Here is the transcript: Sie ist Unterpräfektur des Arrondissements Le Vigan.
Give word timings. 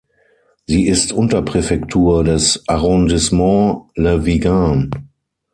Sie 0.65 0.87
ist 0.87 1.13
Unterpräfektur 1.13 2.23
des 2.23 2.63
Arrondissements 2.67 3.87
Le 3.93 4.25
Vigan. 4.25 4.89